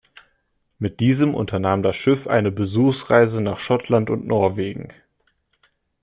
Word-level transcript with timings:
Mit 0.79 0.99
diesem 0.99 1.35
unternahm 1.35 1.83
das 1.83 1.95
Schiff 1.95 2.25
eine 2.25 2.49
Besuchsreise 2.49 3.39
nach 3.39 3.59
Schottland 3.59 4.09
und 4.09 4.25
Norwegen. 4.25 4.91